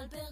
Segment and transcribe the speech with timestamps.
[0.00, 0.30] אלפר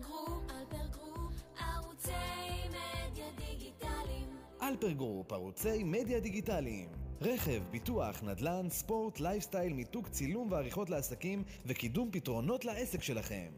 [4.93, 6.89] גרופ, ערוצי מדיה דיגיטליים.
[7.21, 13.53] רכב, ביטוח, נדל"ן, ספורט, לייפסטייל, מיתוג צילום ועריכות לעסקים וקידום פתרונות לעסק שלכם.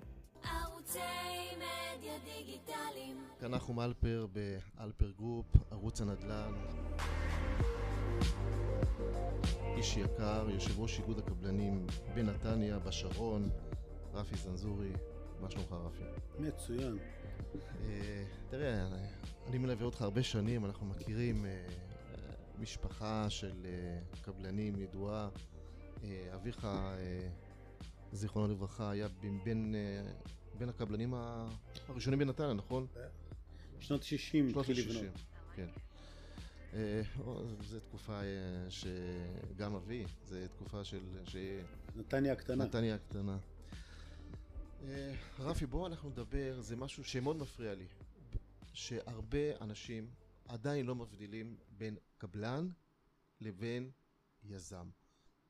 [0.45, 0.99] ערוצי
[1.57, 3.17] מדיה דיגיטליים.
[3.41, 6.53] כאן אנחנו אלפר באלפר גרופ, ערוץ הנדל"ן.
[9.77, 13.51] איש יקר, יושב ראש איגוד הקבלנים בנתניה, בשרון,
[14.15, 14.93] רפי זנזורי,
[15.41, 16.03] מה שלומך רפי?
[16.39, 16.99] מצוין.
[17.85, 18.87] אה, תראה,
[19.47, 21.67] אני, מלווה אותך הרבה שנים, אנחנו מכירים אה,
[22.59, 25.29] משפחה של אה, קבלנים ידועה.
[26.35, 26.69] אביך,
[28.13, 29.09] זיכרונו לברכה, היה
[29.43, 29.75] בין,
[30.69, 31.15] הקבלנים
[31.89, 32.87] הראשונים בנתניה, נכון?
[33.81, 35.15] שנות ה-60 שנות התחיל ה-60, לבנות.
[35.55, 35.67] כן.
[37.63, 38.21] זו תקופה
[38.69, 41.01] שגם אבי, זו תקופה של...
[41.97, 42.65] נתניה הקטנה.
[42.65, 43.39] נתניה הקטנה.
[44.83, 47.87] אה, רפי, בוא אנחנו נדבר, זה משהו שמאוד מפריע לי.
[48.73, 50.11] שהרבה אנשים
[50.49, 52.69] עדיין לא מבדילים בין קבלן
[53.41, 53.91] לבין
[54.45, 54.91] יזם.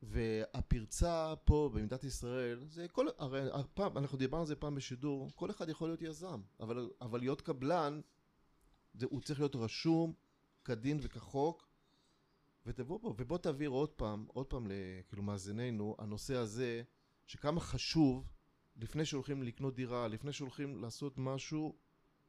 [0.03, 5.51] והפרצה פה במדינת ישראל, זה כל, הרי הפעם, אנחנו דיברנו על זה פעם בשידור, כל
[5.51, 8.01] אחד יכול להיות יזם, אבל, אבל להיות קבלן,
[8.95, 10.13] זה, הוא צריך להיות רשום
[10.65, 11.69] כדין וכחוק,
[12.67, 16.83] ותבוא פה, ובוא תעביר עוד פעם, עוד פעם לכאילו מאזיננו, הנושא הזה,
[17.27, 18.33] שכמה חשוב,
[18.77, 21.77] לפני שהולכים לקנות דירה, לפני שהולכים לעשות משהו,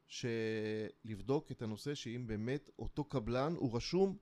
[0.06, 4.18] שלבדוק את הנושא שאם באמת אותו קבלן הוא רשום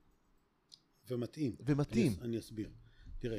[1.08, 1.56] ומתאים.
[1.60, 2.12] ומתאים.
[2.12, 2.70] אני, אני אסביר.
[3.18, 3.38] תראה,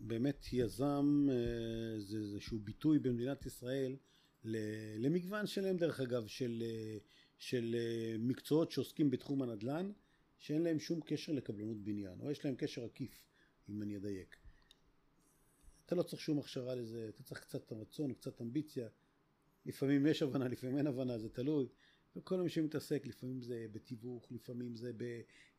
[0.00, 3.96] באמת יזם אה, זה איזשהו ביטוי במדינת ישראל
[4.98, 6.98] למגוון שלם דרך אגב של, אה,
[7.38, 9.90] של אה, מקצועות שעוסקים בתחום הנדל"ן
[10.38, 13.24] שאין להם שום קשר לקבלנות בניין או יש להם קשר עקיף
[13.68, 14.36] אם אני אדייק.
[15.88, 18.88] אתה לא צריך שום הכשרה לזה, אתה צריך קצת רצון, קצת אמביציה,
[19.66, 21.66] לפעמים יש הבנה, לפעמים אין הבנה, זה תלוי.
[22.16, 24.92] וכל מי שמתעסק, לפעמים זה בתיווך, לפעמים זה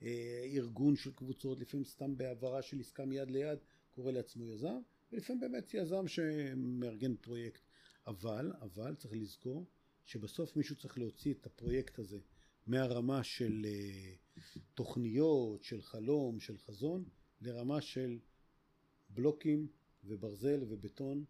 [0.02, 3.60] בארגון של קבוצות, לפעמים סתם בהעברה של עסקה מיד ליד,
[3.92, 4.80] קורא לעצמו יזם,
[5.12, 7.62] ולפעמים באמת יזם שמארגן פרויקט.
[8.08, 9.66] אבל, אבל צריך לזכור
[10.06, 12.20] שבסוף מישהו צריך להוציא את הפרויקט הזה
[12.68, 14.14] מהרמה של אה,
[14.74, 17.04] תוכניות, של חלום, של חזון,
[17.42, 18.20] לרמה של
[19.10, 19.68] בלוקים
[20.04, 21.26] וברזל ובטון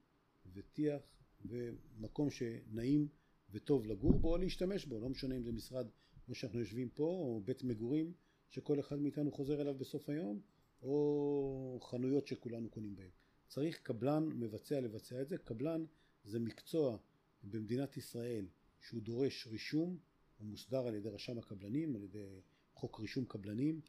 [0.54, 1.02] וטיח
[1.46, 3.08] ומקום שנעים
[3.52, 5.88] וטוב לגור בו או להשתמש בו, לא משנה אם זה משרד
[6.26, 8.14] כמו שאנחנו יושבים פה או בית מגורים
[8.50, 10.42] שכל אחד מאיתנו חוזר אליו בסוף היום
[10.82, 13.10] או חנויות שכולנו קונים בהן.
[13.48, 15.86] צריך קבלן מבצע לבצע את זה, קבלן
[16.24, 16.98] זה מקצוע
[17.44, 18.46] במדינת ישראל
[18.80, 19.98] שהוא דורש רישום,
[20.38, 22.42] הוא מוסדר על ידי רשם הקבלנים, על ידי
[22.74, 23.82] חוק רישום קבלנים.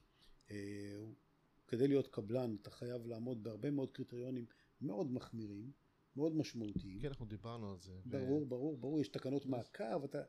[0.51, 0.57] אה,
[1.69, 4.47] כדי להיות קבלן אתה חייב לעמוד בהרבה מאוד קריטריונים
[4.81, 5.71] מאוד מחמירים,
[6.17, 7.01] מאוד משמעותיים.
[7.01, 7.93] כן, אנחנו דיברנו על זה.
[7.93, 10.23] ו- ברור, ברור, ברור, יש תקנות מעקב, אתה...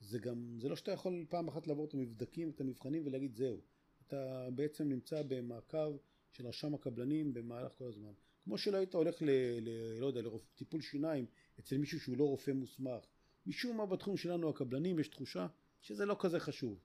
[0.00, 3.60] זה גם, זה לא שאתה יכול פעם אחת לעבור את המבדקים, את המבחנים ולהגיד זהו.
[4.06, 5.96] אתה בעצם נמצא במעקב
[6.32, 8.12] של רשם הקבלנים במהלך כל הזמן.
[8.44, 9.30] כמו שלא היית הולך ל...
[9.60, 11.26] ל לא יודע, לטיפול שיניים
[11.60, 13.04] אצל מישהו שהוא לא רופא מוסמך.
[13.46, 15.46] משום מה בתחום שלנו הקבלנים יש תחושה
[15.80, 16.78] שזה לא כזה חשוב.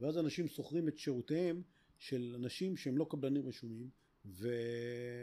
[0.00, 1.62] ואז אנשים שוכרים את שירותיהם
[1.98, 3.90] של אנשים שהם לא קבלנים רשומים,
[4.26, 4.48] ו...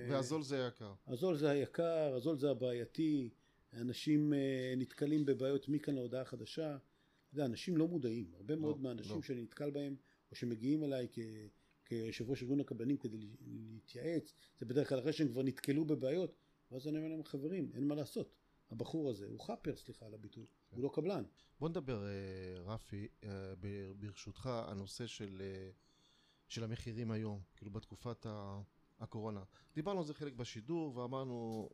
[0.09, 0.93] והזול זה יקר.
[1.07, 3.29] הזול זה היקר, הזול זה הבעייתי,
[3.73, 6.69] אנשים אה, נתקלים בבעיות מכאן להודעה חדשה.
[6.75, 9.21] אתה יודע, אנשים לא מודעים, הרבה מאוד מהאנשים לא.
[9.21, 9.95] שאני נתקל בהם,
[10.31, 11.19] או שמגיעים אליי כ...
[11.85, 16.35] כיושב ראש ארגון הקבלנים כדי להתייעץ, זה בדרך כלל אחרי שהם כבר נתקלו בבעיות,
[16.71, 18.35] ואז אני אומר להם, חברים, אין מה לעשות.
[18.71, 21.23] הבחור הזה הוא חאפר, סליחה על הביטוי, הוא לא קבלן.
[21.59, 23.53] בוא נדבר, אה, רפי, אה,
[23.99, 25.41] ברשותך, הנושא של,
[26.47, 28.61] של המחירים היום, כאילו בתקופת ה-
[29.03, 29.43] הקורונה.
[29.75, 31.69] דיברנו על זה חלק בשידור ואמרנו,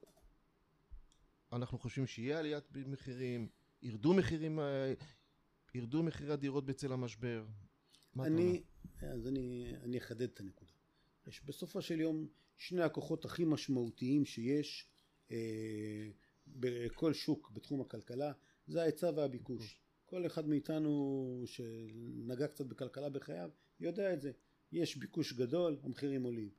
[1.54, 3.50] אנחנו חושבים שיהיה עליית מחירים,
[3.82, 4.60] ירדו מחירים,
[5.76, 7.46] ירדו מחירי הדירות בצל המשבר.
[8.16, 8.42] מה אתה אומר?
[8.42, 8.64] אני,
[9.02, 10.72] אז אני, אני אחדד את הנקודה.
[11.28, 14.90] יש בסופו של יום שני הכוחות הכי משמעותיים שיש
[15.32, 16.10] אה,
[16.48, 18.32] בכל שוק בתחום הכלכלה,
[18.68, 19.80] זה ההיצע והביקוש.
[20.06, 23.50] כל אחד מאיתנו שנגע קצת בכלכלה בחייו
[23.80, 24.32] יודע את זה.
[24.72, 26.50] יש ביקוש גדול, המחירים עולים.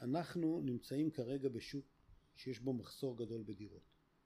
[0.00, 1.86] אנחנו נמצאים כרגע בשוק
[2.36, 3.82] שיש בו מחסור גדול בדירות,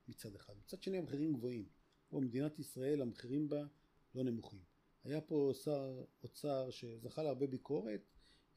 [0.09, 0.55] מצד אחד.
[0.59, 1.69] מצד שני המחירים גבוהים.
[2.09, 3.67] פה במדינת ישראל המחירים בה
[4.15, 4.61] לא נמוכים.
[5.05, 8.01] היה פה שר אוצר שזכה להרבה ביקורת,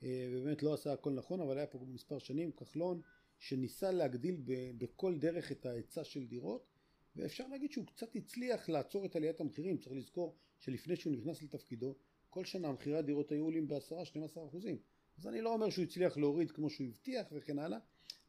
[0.03, 3.01] אה, ובאמת לא עשה הכל נכון, אבל היה פה מספר שנים, כחלון,
[3.39, 6.67] שניסה להגדיל ב- בכל דרך את ההיצע של דירות,
[7.15, 9.77] ואפשר להגיד שהוא קצת הצליח לעצור את עליית המחירים.
[9.77, 11.95] צריך לזכור שלפני שהוא נכנס לתפקידו,
[12.29, 14.77] כל שנה מחירי הדירות היו עולים ב-10-12 אחוזים.
[15.21, 17.79] אז אני לא אומר שהוא הצליח להוריד כמו שהוא הבטיח וכן הלאה,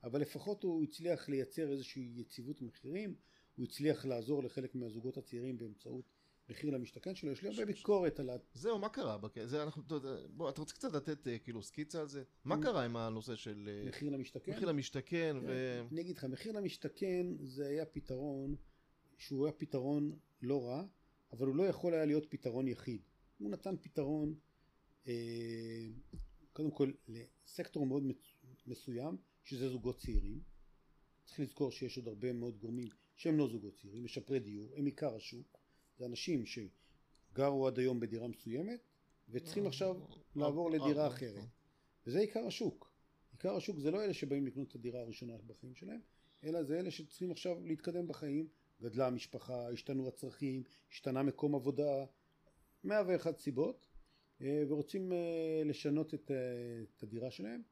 [0.04, 3.14] אבל לפחות הוא הצליח לייצר איזושהי יציבות מחירים,
[3.56, 6.04] הוא הצליח לעזור לחלק מהזוגות הצעירים באמצעות
[6.48, 8.36] מחיר למשתכן שלו, יש לי הרבה ביקורת על ה...
[8.54, 9.18] זהו, מה קרה?
[9.44, 9.82] זה אנחנו,
[10.30, 12.22] בוא, אתה רוצה קצת לתת אה, כאילו סקיצה על זה?
[12.44, 14.52] מה קרה עם הנושא של אה, מחיר למשתכן.
[14.52, 15.80] מחיר למשתכן ו...
[15.92, 18.56] אני אגיד לך, מחיר למשתכן זה היה פתרון
[19.18, 20.84] שהוא היה פתרון לא רע,
[21.32, 23.00] אבל הוא לא יכול היה להיות פתרון יחיד.
[23.38, 24.34] הוא נתן פתרון
[25.06, 25.12] אה,
[26.52, 28.02] קודם כל לסקטור מאוד
[28.66, 30.40] מסוים, שזה זוגות צעירים.
[31.25, 35.14] צריך לזכור שיש עוד הרבה מאוד גורמים שהם לא זוגות צעירים, משפרי דיור, הם עיקר
[35.14, 35.58] השוק.
[35.99, 38.81] זה אנשים שגרו עד היום בדירה מסוימת
[39.28, 39.96] וצריכים עכשיו
[40.37, 41.44] לעבור לדירה אחרת.
[42.06, 42.93] וזה עיקר השוק.
[43.32, 46.00] עיקר השוק זה לא אלה שבאים לקנות את הדירה הראשונה בחיים שלהם,
[46.44, 48.49] אלא זה אלה שצריכים עכשיו להתקדם בחיים,
[48.81, 52.04] גדלה המשפחה, השתנו הצרכים, השתנה מקום עבודה,
[52.84, 53.87] מאה ואחת סיבות,
[54.42, 56.36] ורוצים אה, לשנות את, אה,
[56.96, 57.62] את הדירה שלהם,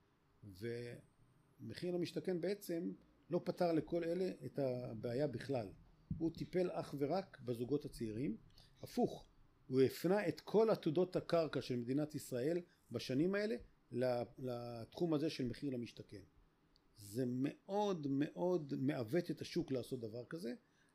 [0.45, 2.93] ומחיר למשתכן בעצם
[3.31, 5.69] לא פתר לכל אלה את הבעיה בכלל.
[6.19, 8.37] הוא טיפל אך ורק בזוגות הצעירים,
[8.83, 9.25] הפוך,
[9.67, 13.57] הוא הפנה את כל עתודות הקרקע של מדינת ישראל בשנים האלה
[14.39, 16.21] לתחום הזה של מחיר למשתכן.
[16.97, 20.55] זה מאוד מאוד מעוות את השוק לעשות דבר כזה.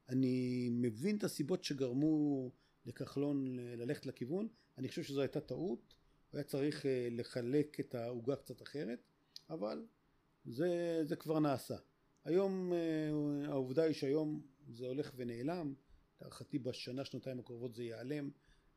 [0.10, 2.52] אני מבין את הסיבות שגרמו
[2.86, 5.94] לכחלון ללכת לכיוון, אני חושב שזו הייתה טעות,
[6.34, 9.00] היה צריך אה, לחלק את העוגה קצת אחרת,
[9.50, 9.86] אבל
[10.46, 11.76] זה, זה כבר נעשה.
[12.24, 15.74] היום אה, העובדה היא שהיום זה הולך ונעלם,
[16.22, 18.30] להערכתי בשנה שנתיים הקרובות זה ייעלם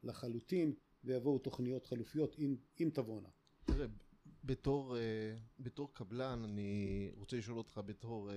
[0.03, 0.75] לחלוטין
[1.05, 3.29] ויבואו תוכניות חלופיות אם, אם תבואנה.
[3.65, 3.87] תראה,
[4.45, 8.31] בתור, אה, בתור קבלן, אני רוצה לשאול אותך בתור...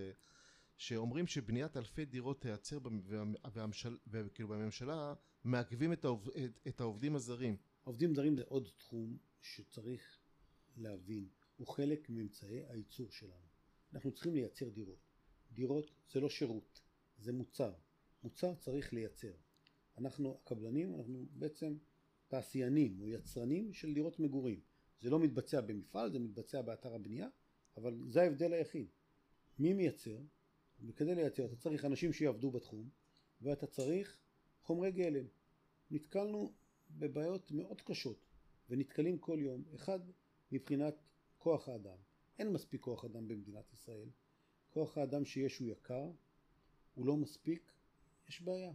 [0.81, 2.77] שאומרים שבניית אלפי דירות תיעצר
[4.07, 5.13] וכאילו בממשלה
[5.43, 7.57] מעכבים את, העוב, את, את העובדים הזרים.
[7.83, 10.19] עובדים זרים זה עוד תחום שצריך
[10.77, 13.47] להבין, הוא חלק מאמצעי הייצור שלנו.
[13.93, 14.99] אנחנו צריכים לייצר דירות.
[15.51, 16.81] דירות זה לא שירות,
[17.17, 17.73] זה מוצר.
[18.23, 19.33] מוצר צריך לייצר.
[19.97, 21.77] אנחנו הקבלנים, אנחנו בעצם
[22.27, 24.59] תעשיינים או יצרנים של דירות מגורים.
[25.01, 27.27] זה לא מתבצע במפעל, זה מתבצע באתר הבנייה,
[27.77, 28.87] אבל זה ההבדל היחיד.
[29.59, 30.17] מי מייצר?
[30.87, 32.89] וכדי לייצר אתה צריך אנשים שיעבדו בתחום,
[33.41, 34.17] ואתה צריך
[34.63, 35.25] חומרי גלם.
[35.91, 36.51] נתקלנו
[36.91, 38.17] בבעיות מאוד קשות,
[38.69, 39.63] ונתקלים כל יום.
[39.75, 39.99] אחד,
[40.51, 40.95] מבחינת
[41.37, 41.97] כוח האדם.
[42.39, 44.09] אין מספיק כוח אדם במדינת ישראל.
[44.69, 46.11] כוח האדם שיש הוא יקר,
[46.95, 47.71] הוא לא מספיק,
[48.29, 48.71] יש בעיה.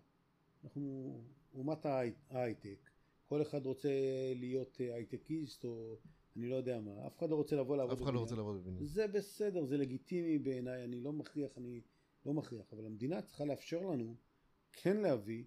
[0.64, 1.14] אנחנו
[1.54, 2.90] אומת ההי- ההייטק,
[3.26, 3.88] כל אחד רוצה
[4.34, 5.96] להיות אה, הייטקיסט או
[6.36, 8.22] אני לא יודע מה, אף אחד לא רוצה לבוא לעבוד אף אחד לא בבניין.
[8.22, 8.84] רוצה לעבוד בבניין.
[8.86, 11.80] זה בסדר, זה לגיטימי בעיניי, אני לא מכריח, אני
[12.26, 14.14] לא מכריח, אבל המדינה צריכה לאפשר לנו
[14.72, 15.44] כן להביא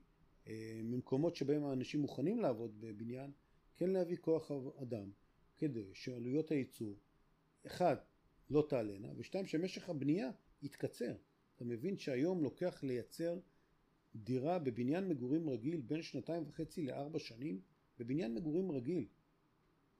[0.47, 3.31] אה, ממקומות שבהם האנשים מוכנים לעבוד בבניין,
[3.77, 5.11] כן להביא כוח אדם,
[5.57, 6.95] כדי שעלויות הייצור,
[7.65, 7.95] אחד,
[8.49, 10.29] לא תעלנה, ושתיים, שמשך הבנייה
[10.61, 11.15] יתקצר.
[11.55, 13.39] אתה מבין שהיום לוקח לייצר
[14.15, 17.61] דירה בבניין מגורים רגיל בין שנתיים וחצי לארבע שנים,
[17.99, 19.07] בבניין מגורים רגיל.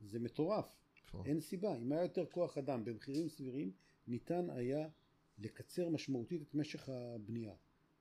[0.01, 0.75] זה מטורף.
[1.25, 3.71] אין סיבה, אם היה יותר כוח אדם במחירים סבירים,
[4.07, 4.89] ניתן היה
[5.39, 7.53] לקצר משמעותית את משך הבנייה.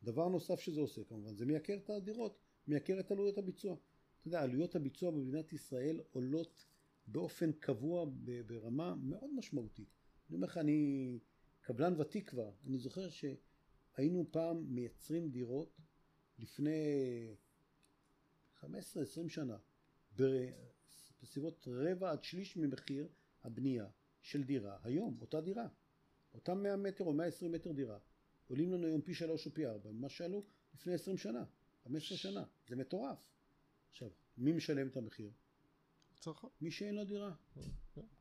[0.02, 3.76] דבר נוסף שזה עושה כמובן, זה מייקר את הדירות, מייקר את עלויות הביצוע.
[4.20, 6.66] אתה יודע, עלויות הביצוע במדינת ישראל עולות
[7.06, 8.06] באופן קבוע
[8.46, 9.88] ברמה מאוד משמעותית.
[10.28, 11.18] אני אומר לך, אני
[11.60, 15.80] קבלן ותיק כבר, אני זוכר שהיינו פעם מייצרים דירות
[16.38, 16.72] לפני
[18.60, 18.64] 15-20
[19.28, 19.56] שנה,
[21.22, 23.08] בסביבות רבע עד שליש ממחיר
[23.42, 23.86] הבנייה
[24.22, 25.68] של דירה היום, אותה דירה.
[26.34, 27.98] אותם 100 מטר או 120 מטר דירה
[28.48, 30.44] עולים לנו היום פי שלוש או פי ארבע ממה שעלו
[30.74, 31.44] לפני 20 שנה,
[31.84, 33.30] 15 שנה, זה מטורף.
[33.90, 35.30] עכשיו, מי משלם את המחיר?
[36.20, 36.48] צרכן.
[36.60, 37.34] מי שאין לו דירה.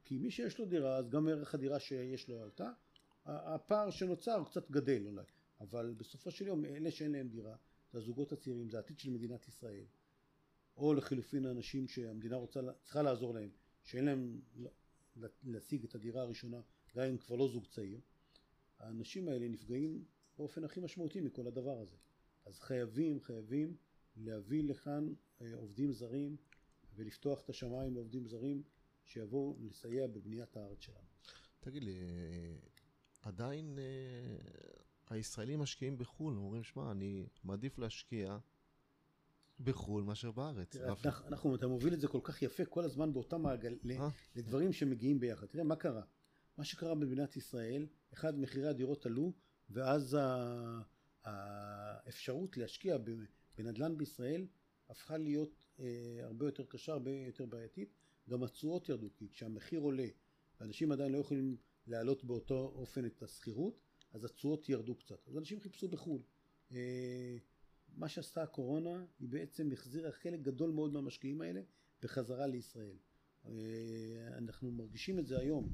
[0.05, 2.71] כי מי שיש לו דירה, אז גם ערך הדירה שיש לו עלתה,
[3.25, 5.25] הפער שנוצר קצת גדל אולי,
[5.61, 7.55] אבל בסופו של יום אלה שאין להם דירה,
[7.91, 9.85] זה הזוגות הצעירים, זה העתיד של מדינת ישראל.
[10.77, 13.49] או לחילופין האנשים שהמדינה רוצה, צריכה לעזור להם,
[13.83, 14.41] שאין להם
[15.43, 16.61] להשיג את הדירה הראשונה,
[16.96, 18.00] גם אם כבר לא זוג צעיר,
[18.79, 20.03] האנשים האלה נפגעים
[20.38, 21.96] באופן הכי משמעותי מכל הדבר הזה.
[22.46, 23.75] אז חייבים, חייבים
[24.17, 26.36] להביא לכאן אה, עובדים זרים
[26.96, 28.63] ולפתוח את השמיים לעובדים זרים
[29.03, 31.08] שיבואו לסייע בבניית הארץ שלנו.
[31.60, 32.56] תגיד לי, אה,
[33.22, 34.36] עדיין אה,
[35.10, 38.38] הישראלים משקיעים בחו"ל, אומרים, שמע, אני מעדיף להשקיע
[39.60, 40.75] בחו"ל מאשר בארץ.
[40.75, 40.94] תראה,
[41.27, 43.77] אנחנו, אתה מוביל את זה כל כך יפה כל הזמן באותה מעגל?
[44.36, 45.48] לדברים שמגיעים ביחד.
[45.48, 46.01] תראה מה קרה.
[46.57, 49.33] מה שקרה במדינת ישראל, אחד, מחירי הדירות עלו,
[49.69, 50.17] ואז
[51.23, 52.97] האפשרות להשקיע
[53.57, 54.47] בנדל"ן בישראל
[54.89, 57.93] הפכה להיות אה, הרבה יותר קשה, הרבה יותר בעייתית.
[58.29, 60.07] גם התשואות ירדו, כי כשהמחיר עולה,
[60.59, 63.79] ואנשים עדיין לא יכולים להעלות באותו אופן את השכירות,
[64.13, 65.27] אז התשואות ירדו קצת.
[65.27, 66.21] אז אנשים חיפשו בחו"ל.
[66.71, 67.37] אה,
[67.95, 71.61] מה שעשתה הקורונה, היא בעצם החזירה חלק גדול מאוד מהמשקיעים האלה
[72.01, 72.97] בחזרה לישראל.
[73.45, 73.51] אה,
[74.37, 75.73] אנחנו מרגישים את זה היום.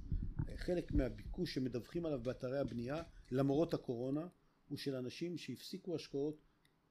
[0.55, 4.27] חלק מהביקוש שמדווחים עליו באתרי הבנייה, למרות הקורונה,
[4.69, 6.41] הוא של אנשים שהפסיקו השקעות,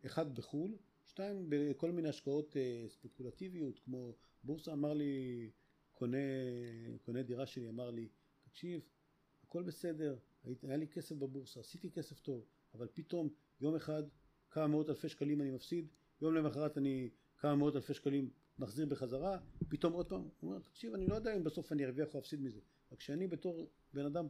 [0.07, 5.51] אחד בחו"ל, שתיים בכל מיני השקעות אה, ספקולטיביות, כמו בורסה אמר לי,
[5.93, 6.19] קונה,
[7.03, 8.09] קונה דירה שלי, אמר לי,
[8.45, 8.81] תקשיב,
[9.45, 10.17] הכל בסדר,
[10.63, 12.45] היה לי כסף בבורסה, עשיתי כסף טוב,
[12.75, 13.29] אבל פתאום
[13.61, 14.03] יום אחד
[14.51, 15.87] כמה מאות אלפי שקלים אני מפסיד,
[16.23, 20.95] יום למחרת אני כמה מאות אלפי שקלים מחזיר בחזרה, פתאום עוד פעם, הוא אומר, תקשיב,
[20.95, 22.61] אני לא יודע אם בסוף אני ארוויח או אפסיד מזה,
[22.93, 24.27] רק שאני בתור בן אדם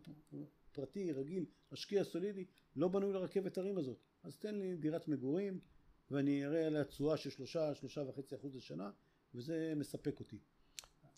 [0.72, 2.44] פרטי, רגיל, משקיע סולידי,
[2.76, 5.60] לא בנוי לרכבת הרים הזאת, אז תן לי דירת מגורים,
[6.10, 8.90] ואני אראה עליה תשואה של שלושה, שלושה וחצי אחוז לשנה,
[9.34, 10.38] וזה מספק אותי.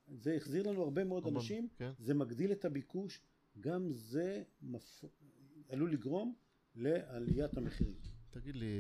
[0.09, 1.93] זה החזיר לנו הרבה מאוד הרבה, אנשים, כן.
[1.99, 3.21] זה מגדיל את הביקוש,
[3.61, 5.05] גם זה מפ...
[5.69, 6.35] עלול לגרום
[6.75, 7.99] לעליית המחירים.
[8.31, 8.73] תגיד לי,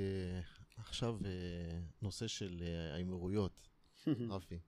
[0.76, 3.68] עכשיו אה, נושא של אה, האמירויות,
[4.30, 4.59] רפי.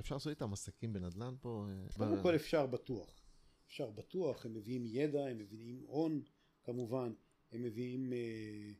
[0.00, 1.66] אפשר לעשות איתם עסקים בנדל"ן פה?
[1.68, 3.23] אה, קודם כל אפשר בטוח.
[3.74, 6.22] אפשר בטוח, הם מביאים ידע, הם מביאים הון
[6.62, 7.12] כמובן,
[7.52, 8.12] הם מביאים...
[8.12, 8.72] אה,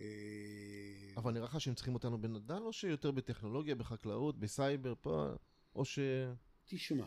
[0.00, 5.28] אה, אבל נראה לך שהם צריכים אותנו בנדל"ן, או שיותר בטכנולוגיה, בחקלאות, בסייבר, פה,
[5.74, 5.98] או ש...
[6.64, 7.06] תשמע,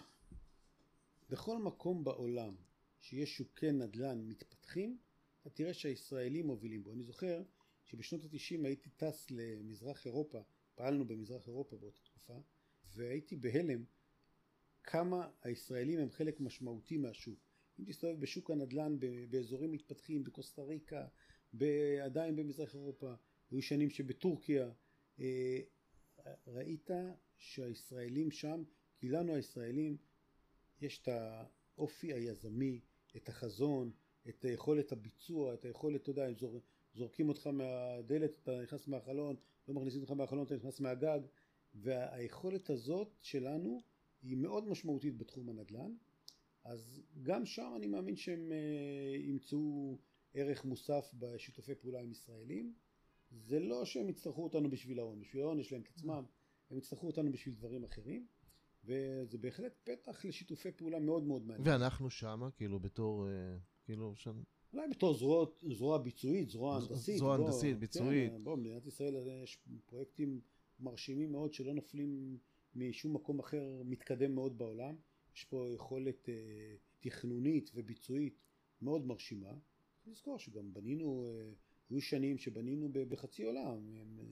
[1.30, 2.56] בכל מקום בעולם
[3.00, 4.98] שיש שוקי נדל"ן מתפתחים,
[5.42, 6.94] אתה תראה שהישראלים מובילים בו.
[6.94, 7.44] אני זוכר
[7.86, 10.40] שבשנות התשעים הייתי טס למזרח אירופה,
[10.75, 12.38] פעלנו במזרח אירופה באותה תקופה,
[12.96, 13.84] והייתי בהלם
[14.88, 17.39] כמה הישראלים הם חלק משמעותי מהשוק.
[17.80, 18.98] אם תסתובב בשוק הנדל"ן
[19.30, 21.08] באזורים מתפתחים, בקוסטה ריקה,
[22.04, 23.13] עדיין במזרח אירופה,
[23.51, 24.72] היו שנים שבטורקיה,
[25.20, 25.60] אה,
[26.48, 26.89] ראית
[27.38, 28.63] שהישראלים שם,
[28.98, 29.98] כי לנו הישראלים
[30.82, 32.82] יש את האופי היזמי,
[33.15, 33.92] את החזון,
[34.30, 36.62] את יכולת הביצוע, את היכולת, אתה יודע, הם זור,
[36.94, 39.36] זורקים אותך מהדלת, אתה נכנס מהחלון,
[39.68, 41.20] לא מכניסים אותך מהחלון, אתה נכנס מהגג,
[41.74, 43.82] והיכולת הזאת שלנו
[44.25, 45.91] היא מאוד משמעותית בתחום הנדל"ן,
[46.63, 49.98] אז גם שם אני מאמין שהם אה, ימצאו
[50.34, 52.74] ערך מוסף בשיתופי פעולה עם ישראלים.
[53.32, 56.24] זה לא שהם יצטרכו אותנו בשביל ההון, בשביל ההון יש להם את עצמם,
[56.70, 58.27] הם יצטרכו אותנו בשביל דברים אחרים,
[58.84, 61.67] וזה בהחלט פתח לשיתופי פעולה מאוד מאוד מעניין.
[61.67, 63.27] ואנחנו שמה, כאילו, בתור...
[63.27, 64.44] אה, כאילו, שם...
[64.74, 67.17] אולי בתור זרוע, זרוע ביצועית, זרוע הנדסית.
[67.17, 68.32] זרוע הנדסית, ביצועית.
[68.32, 70.41] כן, בוא, במדינת ישראל יש פרויקטים
[70.79, 72.38] מרשימים מאוד שלא נופלים
[72.75, 74.96] משום מקום אחר מתקדם מאוד בעולם.
[75.36, 78.39] יש פה יכולת אה, תכנונית וביצועית
[78.82, 79.51] מאוד מרשימה.
[79.96, 81.51] צריך לזכור שגם בנינו, אה,
[81.89, 83.89] היו שנים שבנינו בחצי עולם.
[84.01, 84.25] הם, אה,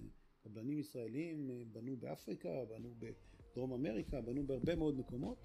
[0.44, 5.38] קבלנים ישראלים אה, בנו באפריקה, בנו בדרום אמריקה, בנו בהרבה מאוד מקומות,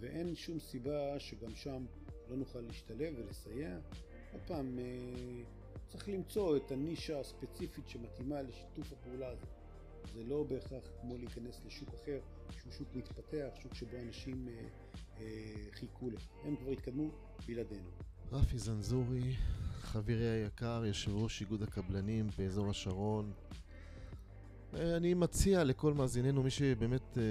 [0.00, 1.84] ואין שום סיבה שגם שם
[2.28, 3.78] לא נוכל להשתלב ולסייע.
[4.32, 5.42] עוד פעם, אה,
[5.88, 9.61] צריך למצוא את הנישה הספציפית שמתאימה לשיתוף הפעולה הזה.
[10.14, 12.18] זה לא בהכרח כמו להיכנס לשוק אחר,
[12.60, 14.54] שהוא שוק מתפתח, שוק שבו אנשים אה,
[15.20, 15.26] אה,
[15.72, 16.22] חיכו לך.
[16.44, 17.10] הם כבר התקדמו
[17.46, 17.88] בלעדינו.
[18.32, 19.34] רפי זנזורי,
[19.80, 23.32] חברי היקר, יושב ראש איגוד הקבלנים באזור השרון.
[24.74, 27.22] אני מציע לכל מאזיננו, מי שבאמת אה,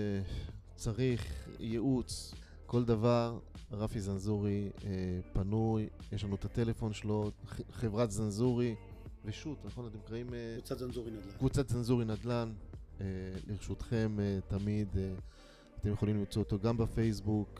[0.75, 2.33] צריך ייעוץ,
[2.65, 3.39] כל דבר,
[3.71, 4.89] רפי זנזורי אה,
[5.33, 7.31] פנוי, יש לנו את הטלפון שלו,
[7.71, 8.75] חברת זנזורי
[9.25, 9.87] ושות', נכון?
[9.87, 11.37] אתם קוראים אה, קבוצת זנזורי נדל"ן.
[11.37, 12.51] קבוצת זנזורי נדל"ן,
[13.01, 13.05] אה,
[13.47, 14.87] לרשותכם אה, תמיד,
[15.79, 17.59] אתם יכולים למצוא אותו גם בפייסבוק.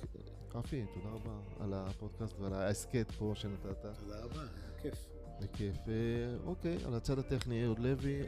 [0.56, 4.44] רפי, תודה רבה על הפודקאסט ועל ההסכת פה שנתת, תודה רבה,
[4.82, 5.06] כיף.
[5.42, 5.78] בכיף.
[6.46, 8.22] אוקיי, על הצד הטכני אהוד לוי,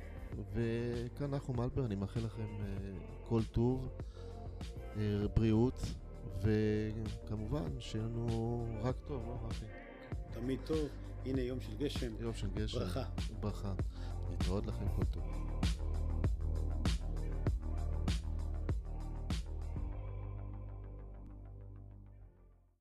[0.54, 2.48] וכאן נחום אלבר, אני מאחל לכם
[3.28, 3.90] כל טוב,
[5.34, 5.80] בריאות,
[6.42, 9.66] וכמובן שיהיה לנו רק טוב, לא רפי?
[10.34, 10.90] תמיד טוב.
[11.26, 12.12] הנה יום של גשם.
[12.20, 12.80] יום של גשם.
[12.80, 13.04] ברכה.
[13.40, 13.74] ברכה.
[14.30, 15.43] להתראות לכם כל טוב.